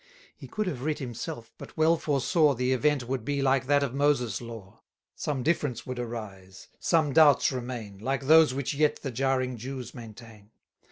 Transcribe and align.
He 0.35 0.47
could 0.47 0.65
have 0.65 0.81
writ 0.81 0.97
himself, 0.97 1.51
but 1.59 1.77
well 1.77 1.95
foresaw 1.95 2.55
The 2.55 2.73
event 2.73 3.07
would 3.07 3.23
be 3.23 3.39
like 3.43 3.67
that 3.67 3.83
of 3.83 3.93
Moses' 3.93 4.41
law; 4.41 4.81
Some 5.13 5.43
difference 5.43 5.85
would 5.85 5.99
arise, 5.99 6.69
some 6.79 7.13
doubts 7.13 7.51
remain, 7.51 7.99
Like 7.99 8.23
those 8.25 8.51
which 8.51 8.73
yet 8.73 9.03
the 9.03 9.11
jarring 9.11 9.57
Jews 9.57 9.93
maintain. 9.93 10.49